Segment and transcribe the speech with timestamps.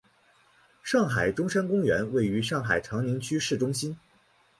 [0.81, 3.95] 上海中山公园位于上海长宁区市中心。